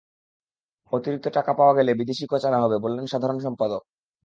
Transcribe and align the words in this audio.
অতিরিক্ত 0.93 1.25
টাকা 1.37 1.51
পাওয়া 1.53 1.73
গেলে 1.77 1.91
বিদেশি 1.93 2.25
কোচ 2.27 2.43
আনা 2.45 2.59
হবে, 2.63 2.77
বললেন 2.79 3.05
সাধারণ 3.07 3.39
সম্পাদক। 3.39 3.81